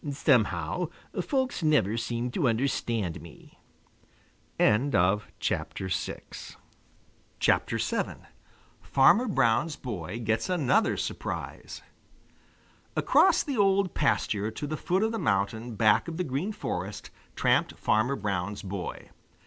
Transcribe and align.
"Somehow, 0.11 0.87
folks 1.21 1.61
never 1.61 1.95
seem 1.95 2.31
to 2.31 2.47
understand 2.49 3.21
me." 3.21 3.59
VII 4.57 4.65
FARMER 8.81 9.27
BROWN'S 9.27 9.75
BOY 9.75 10.19
GETS 10.23 10.49
ANOTHER 10.49 10.97
SURPRISE 10.97 11.83
Across 12.95 13.43
the 13.43 13.57
Old 13.57 13.93
Pasture 13.93 14.49
to 14.49 14.65
the 14.65 14.75
foot 14.75 15.03
of 15.03 15.11
the 15.11 15.19
Mountain 15.19 15.75
back 15.75 16.07
of 16.07 16.17
the 16.17 16.23
Green 16.23 16.51
Forest 16.51 17.11
tramped 17.35 17.77
Farmer 17.77 18.15
Brown's 18.15 18.63
boy. 18.63 19.11